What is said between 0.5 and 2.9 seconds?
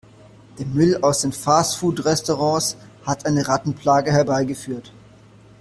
Der Müll aus den Fast-Food-Restaurants